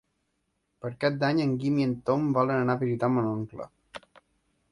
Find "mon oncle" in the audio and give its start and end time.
3.17-3.71